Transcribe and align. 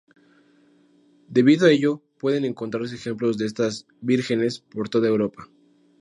Debido 1.27 1.67
a 1.67 1.69
ello 1.69 2.01
pueden 2.17 2.43
encontrarse 2.43 2.95
ejemplos 2.95 3.37
de 3.37 3.45
estas 3.45 3.85
vírgenes 4.01 4.59
por 4.59 4.89
toda 4.89 5.07
Europa. 5.07 5.47